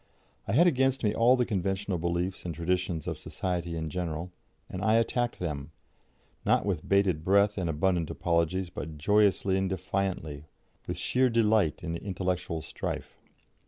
I 0.47 0.53
had 0.53 0.65
against 0.65 1.03
me 1.03 1.13
all 1.13 1.35
the 1.35 1.45
conventional 1.45 1.99
beliefs 1.99 2.43
and 2.43 2.55
traditions 2.55 3.05
of 3.05 3.19
society 3.19 3.75
in 3.75 3.91
general, 3.91 4.31
and 4.67 4.81
I 4.83 4.95
attacked 4.95 5.37
them, 5.37 5.69
not 6.43 6.65
with 6.65 6.89
bated 6.89 7.23
breath 7.23 7.55
and 7.55 7.69
abundant 7.69 8.09
apologies, 8.09 8.71
but 8.71 8.97
joyously 8.97 9.59
and 9.59 9.69
defiantly, 9.69 10.45
with 10.87 10.97
sheer 10.97 11.29
delight 11.29 11.83
in 11.83 11.91
the 11.91 12.01
intellectual 12.03 12.63
strife. 12.63 13.19